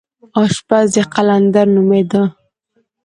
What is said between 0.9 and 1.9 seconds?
یې قلندر